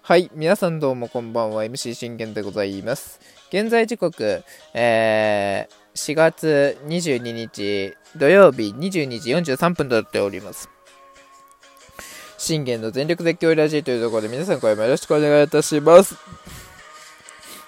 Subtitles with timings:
[0.00, 3.20] はい、皆さんどうもこんばんは、MC 信玄でございます。
[3.48, 4.42] 現在時刻、
[4.74, 10.68] えー、4月22日土曜日22時43分となっております。
[12.38, 16.16] 信玄の全力絶叫ラジオというところで皆さん声もよろしくお願いいたします。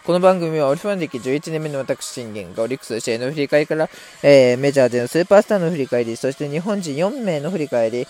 [0.05, 3.89] この番組はオリファン歴11年目の私信玄がオリックス試合の振り返りから、
[4.23, 8.07] えー、メジャーでのスーパースターの振り返り、そして日本人4名の振り返り、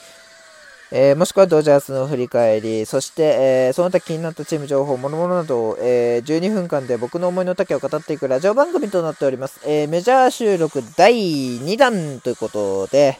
[0.92, 9.60] えー、もしくはドジャースの振り返り、そして、えー、その他気になったチーム情報、もろもろなどを、えー、12分間で僕の思いの丈を語っていくラジオ番組となっております。
[9.66, 13.18] えメジャー収録第2弾ということで、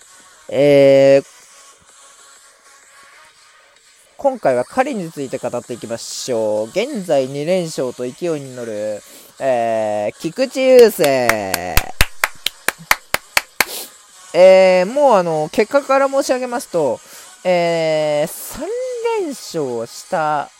[0.48, 1.22] え
[4.16, 6.68] 今回は彼について語っていきましょう。
[6.68, 9.00] 現在2連勝と勢いに乗る、
[9.40, 11.02] えー、菊池雄星。
[14.38, 17.00] えー、もうあの、結果から申し上げますと、
[17.48, 18.66] えー、3
[19.20, 20.50] 連勝した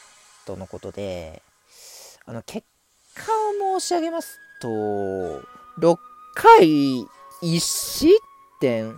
[0.46, 1.42] とのことで、
[2.24, 2.64] あの、結
[3.12, 3.24] 果
[3.74, 4.68] を申し上げますと、
[5.80, 5.98] 6
[6.36, 7.04] 回
[7.42, 8.16] 1失
[8.60, 8.94] 点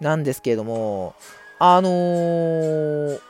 [0.00, 1.16] なんですけれども、
[1.58, 3.20] あのー、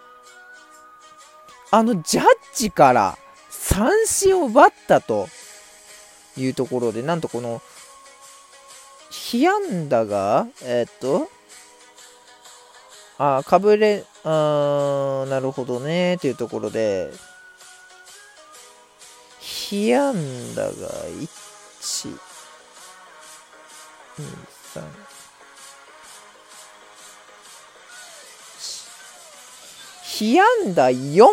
[1.70, 3.16] あのジャッジから
[3.48, 5.26] 三振を奪ったと
[6.36, 7.62] いうところで、なんとこの、
[9.08, 11.30] 被安打が、えー、っと、
[13.18, 17.10] あ、かぶれ、あなるほどね、というところで、
[19.40, 21.28] 被安打が1、
[21.80, 22.18] 2、
[24.74, 24.82] 3、
[30.02, 31.24] 被安打4。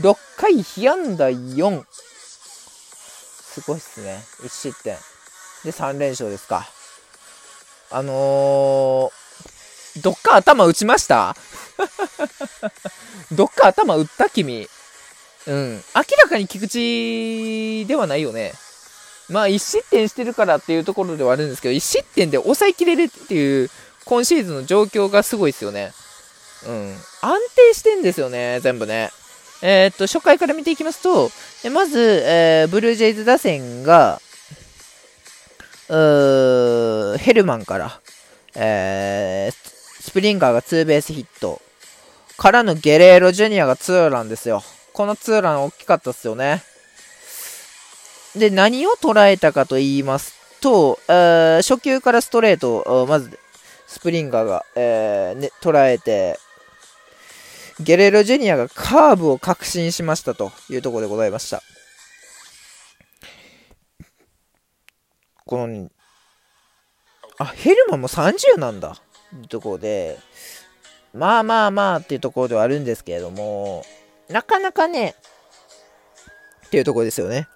[0.00, 1.84] 6回被安打4。
[1.90, 4.22] すごいっすね。
[4.42, 4.96] 1失点。
[5.64, 6.68] で、3連勝ですか。
[7.90, 9.25] あのー、
[10.02, 11.36] どっか頭打ちました？
[13.32, 14.28] どっか頭打った？
[14.30, 14.68] 君。
[15.46, 15.82] うん。
[15.94, 18.52] 明らかに菊池ではないよね。
[19.28, 23.70] まあ、1失点してるからっていうところではあるんですけど、1失点で抑えきれるっていう、
[24.04, 25.92] 今シーズンの状況がすごいですよね。
[26.66, 26.96] うん。
[27.22, 29.10] 安定してんですよね、全部ね。
[29.62, 31.30] えー、っと、初回から見ていきますと、
[31.72, 34.20] まず、えー、ブルージェイズ打線が、
[35.88, 38.00] ヘルマンから、
[38.54, 39.65] えー、ス
[40.06, 41.60] スプリンガーがツーベースヒット、
[42.36, 44.62] からのゲレーロジュニアがツーランですよ。
[44.92, 46.62] このツーラン大きかったっすよね。
[48.36, 53.36] で、何を捉えたかと言いますと、えー、初球からストレートを、まず、
[53.88, 56.38] スプリンガーが、えーね、捉えて、
[57.80, 61.64] ゲレーロジュニアがカーブを確信しましたというところでございました。
[65.44, 65.90] この、
[67.38, 69.02] あ、ヘルマンも30なんだ。
[69.48, 70.18] ところで、
[71.14, 73.84] まあまあまあっていうところではあるんですけれども、
[74.28, 75.14] なかなかね、
[76.66, 77.48] っていうところですよね。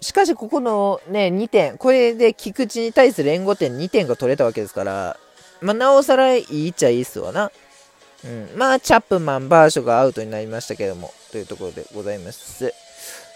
[0.00, 5.18] しかし、ここのね、2点、これで菊池に対する援護点2点が取れたわけですから、
[5.60, 7.50] まあ、なおさらいいっちゃいいっすわな。
[8.24, 8.50] うん。
[8.56, 12.72] まあ、チャップマン、バーショがアウトになりましたけども、というところでございます。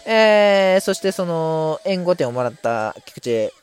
[0.05, 3.53] えー、そしてその、援護点をもらった菊池。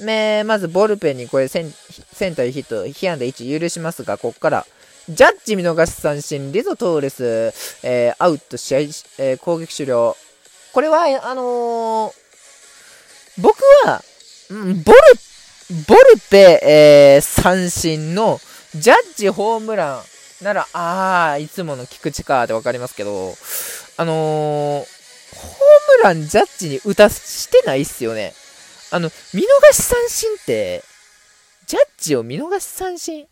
[0.00, 1.72] めまず、ボルペンにこれセン、
[2.12, 4.66] センターヒット、被安打1許しますが、ここから、
[5.08, 7.52] ジャッジ見逃し三振、リゾ・トーレス、
[7.84, 10.16] えー、アウト、試合、えー、攻撃終了。
[10.72, 12.12] これは、あのー、
[13.38, 14.02] 僕は、
[14.50, 14.82] ボル
[15.86, 18.40] ボルペ、えー、三振の、
[18.74, 20.02] ジャッジホームラ
[20.40, 23.34] ンなら、あー、いつもの菊池かってわかりますけど、
[23.96, 28.34] あのー、ホームランジャッジに打たしてないっすよね。
[28.90, 30.82] あの、見逃し三振って、
[31.66, 33.26] ジャッジを見逃し三振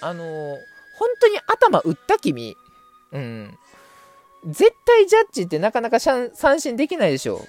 [0.00, 0.24] あの、
[0.98, 2.56] 本当に頭打った君。
[3.12, 3.58] うん。
[4.46, 6.30] 絶対ジャッジってなかなか三
[6.60, 7.46] 振できないでしょ。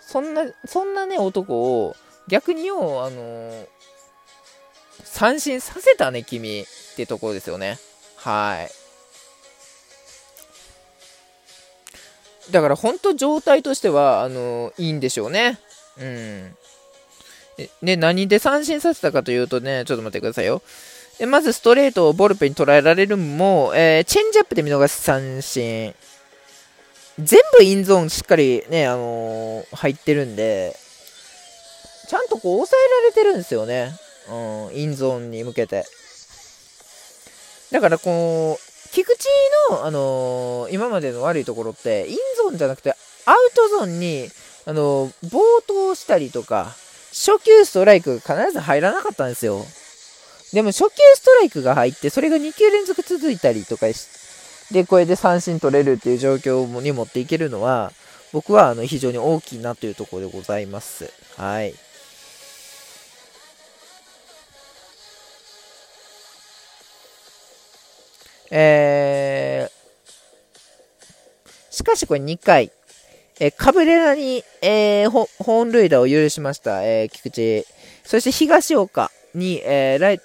[0.00, 1.96] そんな、そんなね、男を、
[2.28, 3.66] 逆によ、あのー、
[5.04, 6.64] 三振させたね、君っ
[6.96, 7.78] てところですよね。
[8.16, 8.70] はい。
[12.52, 15.58] だから本当状態としては、あのー、いいんでしょうね。
[15.98, 16.56] うん。
[17.82, 20.62] ね、何で三振させたかというとね、ちょっと待ってくださいよ。
[21.18, 25.94] でまずストレートをボルペに捉えられるも、えー、チェンジアップで見逃す三振。
[27.18, 30.74] 全部インゾーンしっかりね、あのー、入ってるんで、
[32.08, 33.92] ちゃんとこう抑えられてるんですよね。
[34.30, 35.84] うん、インゾーンに向けて。
[37.70, 39.24] だからこう、菊池
[39.70, 42.94] の、あのー、今までの悪いところって、インゾーンじゃなくて、
[43.26, 44.30] アウトゾーンに、
[44.66, 46.74] あのー、暴投したりとか、
[47.10, 49.64] 初球ストライクが必ず入らなかったんですよ。
[50.52, 54.06] でも初球ストライクが入って、それが2球連続続いたりとかし
[54.70, 57.92] で、これで三振取れるっていう状況に持っていけるのは、
[58.32, 61.12] 僕はあの非常に大きいなというところでございます。
[61.36, 61.74] はい。
[68.52, 72.72] えー、しかしこれ2回、
[73.40, 77.64] えー、カブレラに、えー、本塁打を許しました、えー、菊池。
[78.04, 80.20] そして東岡に、えー、ライ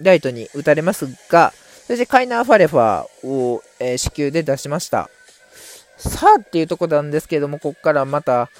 [0.00, 1.52] ライトに打たれますが、
[1.86, 5.08] そしてカイナー・ファレファーを、えー、死球で出しました。
[5.96, 8.50] さあっていうとこなんですけども、ここからまた、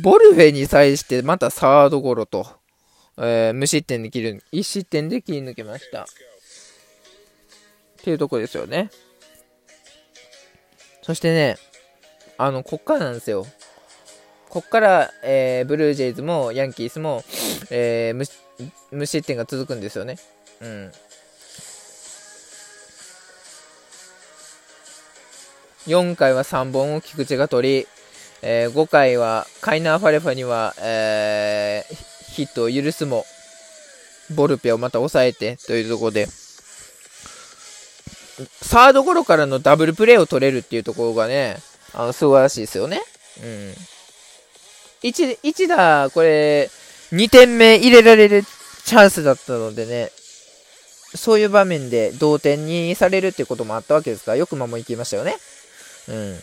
[0.00, 2.46] ボルフェに際してまたサードゴロと、
[3.18, 6.06] えー、無失点で切る、1失点で切り抜けました。
[8.00, 8.90] っていうとこですよね。
[11.02, 11.56] そしてね、
[12.38, 13.46] あの、こっからなんですよ。
[14.48, 17.22] こっから、えー、ブルージェイズもヤンキースも、
[17.70, 20.16] えー、無失点が続くんですよね。
[20.60, 20.92] うん。
[25.86, 27.86] 4回は3本を菊池が取り、
[28.42, 33.24] えー、5回はカイナー・ファレファには、えー、ヒットを許すも、
[34.34, 36.28] ボルペをまた抑えてというところで、
[38.62, 41.56] サードゴロからのダブルプレーを取れるっていうところがね、
[41.94, 43.00] あの素晴らしいですよね。
[43.42, 43.74] うん。
[45.02, 46.70] 1, 1打、これ、
[47.12, 48.44] 2点目入れられる
[48.84, 50.10] チャンスだったのでね、
[51.14, 55.36] そういう場面で同点にされるっていうこともあったわけですから、よく守りきりましたよね。
[56.08, 56.38] うん。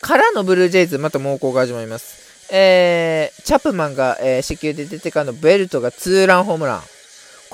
[0.00, 2.26] からのブルージェイズ、また猛攻が始まります。
[2.50, 6.82] えー、チャップマンが、えー、死球で出てからのベルトがツーランホームラン。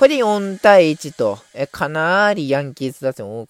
[0.03, 3.47] これで4対1と、え、かなりヤンキース打線を、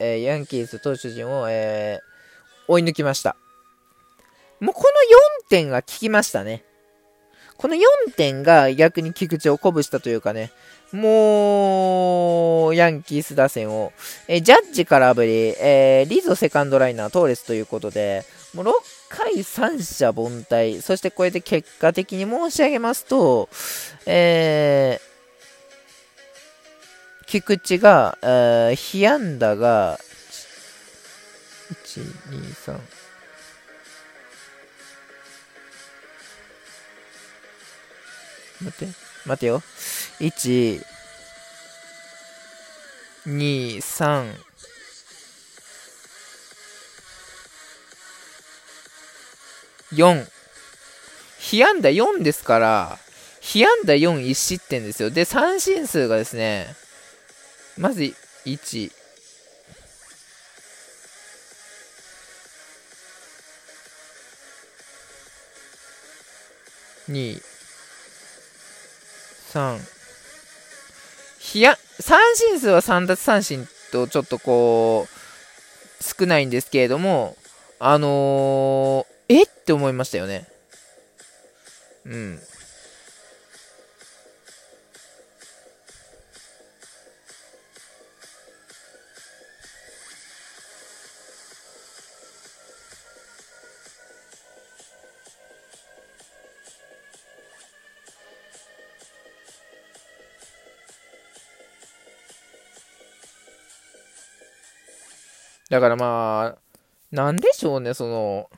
[0.00, 3.36] え、ヤンキース投手陣を、えー、追い抜きました。
[4.58, 4.88] もうこの
[5.46, 6.64] 4点が効きましたね。
[7.56, 7.78] この4
[8.16, 10.50] 点が逆に菊池を鼓舞したというかね、
[10.90, 13.92] もう、ヤンキース打線を、
[14.26, 18.72] えジャッジからぶり、えー、リゾセカンドライナー、トーレスということで、もう6
[19.10, 23.48] 回三者凡退、そしてこれで結果的に申し上げますと、
[24.06, 25.13] えー、
[27.26, 29.98] 菊池が、えー、被安打が、
[31.84, 32.78] 1、2、3、
[38.64, 38.94] 待って、
[39.26, 39.62] 待てよ。
[40.20, 40.84] 1、
[43.26, 44.34] 2、3、
[49.92, 50.26] 4。
[51.38, 52.98] 被安打4ですから、
[53.40, 55.10] 被安打4、1失点ですよ。
[55.10, 56.74] で、三振数がですね、
[57.76, 58.02] まず
[58.44, 58.92] 1、
[67.08, 67.42] 2、
[69.52, 69.78] 3
[71.38, 77.36] ひや三振数は3奪三振とちょっとこう少ないんですけれども
[77.78, 79.42] あのー、え？
[79.42, 80.46] って思いましたよね。
[82.06, 82.38] うん。
[105.70, 106.58] だからまあ、
[107.10, 108.50] なんでしょうね、その、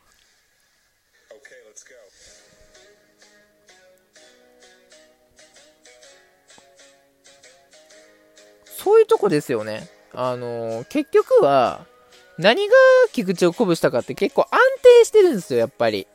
[8.77, 9.89] そういうとこですよね。
[10.13, 11.87] あの結局は、
[12.39, 12.75] 何が
[13.13, 14.59] 菊池を鼓舞したかって結構安
[15.01, 16.07] 定してるんですよ、やっぱり。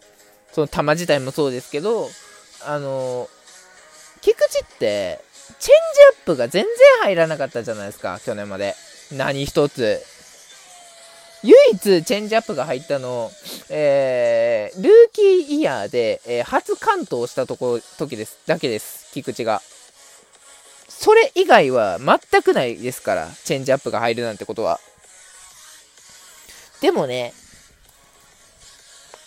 [0.54, 2.10] その球自体もそうですけど、
[2.66, 3.30] あの
[4.22, 5.20] 菊池って、
[5.60, 5.76] チェン
[6.16, 6.72] ジアップが全然
[7.04, 8.76] 入らなかったじゃないですか、去年まで。
[9.12, 10.02] 何一つ。
[11.44, 13.32] 唯一チェンジアップが入ったの、
[13.70, 18.38] えー、ルーキーイヤーで、えー、初完投したとこ時です。
[18.46, 19.12] だけです。
[19.12, 19.62] 菊池が。
[20.88, 24.80] それ以外は全くないですから、チェンジアップが入るなんてことは。
[26.80, 27.34] でもね、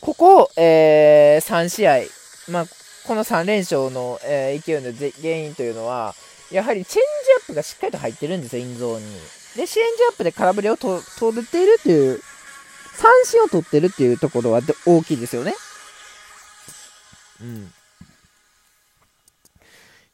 [0.01, 2.03] ここ、えー、3試合、
[2.49, 2.67] まあ、
[3.09, 6.15] この3連勝の、えー、勢いの原因というのは、
[6.53, 7.03] やはりチェンジ
[7.41, 9.44] アップがしっかりと入ってるんですよ、インゾーンに。
[9.57, 12.21] で、チェンジアップで空振りを取っているっていう、
[12.95, 15.55] 三振を取ってるっていうところは大きいですよね。
[17.41, 17.73] うん。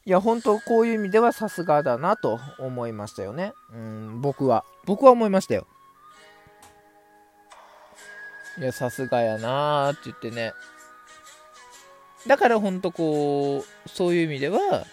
[0.05, 3.53] いや、本当こういう意味ではさすがだなと思いましたよね。
[3.71, 4.65] うん、僕は。
[4.85, 5.67] 僕は思いましたよ。
[8.57, 10.53] いや、さすがやなーって言ってね。
[12.27, 14.85] だからほんとこう、そういう意味では、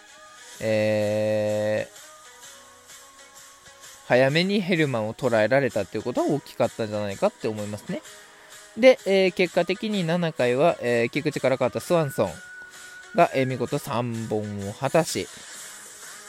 [0.61, 1.98] えー、
[4.09, 8.01] 早めにヘルマンを捉えられたっていうことは大きかったんじゃないかって思いますね。
[8.79, 12.33] で、えー、結果的に7回は、えー、菊池から変わったスワンソン
[13.15, 15.29] が、えー、見事3本を果たし、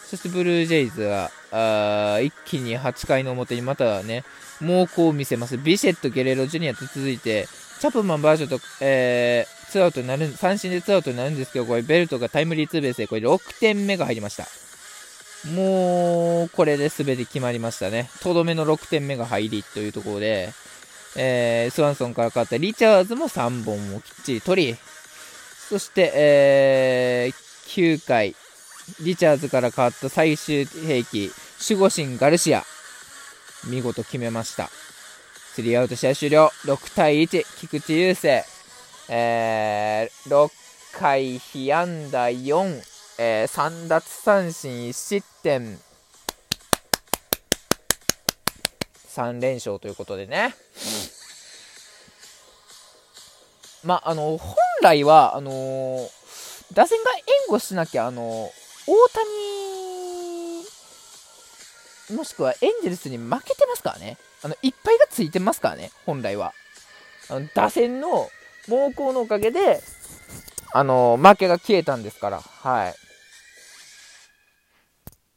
[0.10, 4.26] そしてブルージェイズは、あ一気に8回の表にまたね、
[4.60, 5.58] 猛攻を見せます。
[5.58, 7.48] ビシェット、ゲレロジュニアと続いて、
[7.80, 14.48] チャップマン、バージョンと、えー、ツアウトになる、三振でツアウトになるんですけど、これベルトがタイムリーツーベースで、これ6点目が入りました。
[15.46, 18.10] もう、これで全て決まりましたね。
[18.22, 20.54] とどめの6点目が入りというところで、
[21.16, 24.78] えー、スワンソンから変わったリチャーズも3本をきっちり取り、
[25.70, 28.36] そして、えー、9回、
[29.02, 31.32] リチャーズから変わった最終兵器、
[31.70, 32.64] 守護神ガルシア。
[33.68, 34.70] 見事決めました。
[35.54, 36.52] スリーアウト試合終了。
[36.66, 38.28] 6対1、菊池雄星。
[39.10, 40.52] えー、6
[40.94, 42.82] 回被安打4、
[43.22, 45.78] えー、3奪三振1失点。
[49.10, 50.56] 3連勝ということでね。
[53.84, 56.10] まあ、あの、本来は、あのー、
[56.74, 58.24] 打線が援護しなきゃ、あの
[58.88, 59.10] 大
[62.08, 64.18] 谷、もしくはエンゼルスに負けてますからね。
[64.44, 66.54] あの、いっぱいがついてますからね、本来は。
[67.30, 68.30] あの打線の
[68.70, 69.82] 猛攻のおかげで、
[70.72, 72.96] あの、負けが消えたんですから、はい。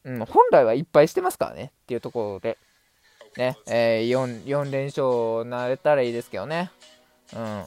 [0.05, 2.57] うん、本来はいっぱいしてますからね、っていうところで。
[3.37, 6.69] ね、えー、4、4連勝なれたらいいですけどね。
[7.35, 7.61] うん。
[7.63, 7.65] っ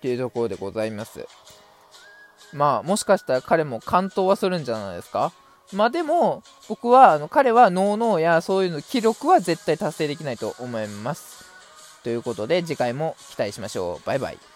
[0.00, 1.26] ていうところでございます。
[2.54, 5.32] まあ、もしかしたら彼も完投はするんじゃないですか？
[5.72, 11.44] まあでも、僕は、あの彼はノーノーやそういうの記録は絶対達成できないと思います。
[12.02, 14.06] ということで、次回も期待しましょう。
[14.06, 14.38] バイバイ。